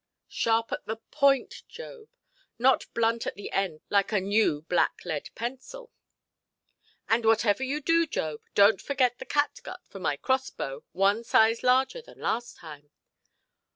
[0.29, 2.07] "Sharp at the point, Job,
[2.57, 5.91] not blunt at the end like a new black–lead pencil".
[7.07, 12.01] "And whatever you do, Job, donʼt forget the catgut for my cross–bow, one size larger
[12.01, 12.89] than last time".